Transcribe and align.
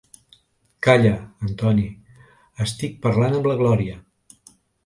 Calla, 0.87 1.11
Anthony, 1.49 1.83
estic 2.67 2.99
parlant 3.07 3.39
amb 3.41 3.51
la 3.53 3.59
Gloria. 3.63 4.03